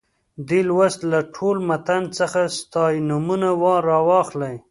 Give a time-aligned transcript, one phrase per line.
[0.47, 3.49] دې لوست له ټول متن څخه ستاینومونه
[3.87, 4.55] راواخلئ.